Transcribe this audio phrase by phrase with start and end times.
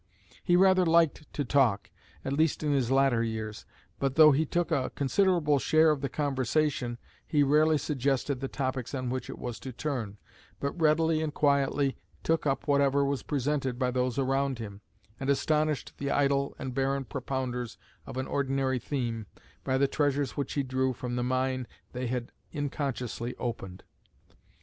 [0.43, 1.91] He rather liked to talk,
[2.25, 3.67] at least in his latter years,
[3.99, 8.95] but though he took a considerable share of the conversation, he rarely suggested the topics
[8.95, 10.17] on which it was to turn,
[10.59, 14.81] but readily and quietly took up whatever was presented by those around him,
[15.19, 17.77] and astonished the idle and barren propounders
[18.07, 19.27] of an ordinary theme,
[19.63, 23.83] by the treasures which he drew from the mine they had inconsciously opened.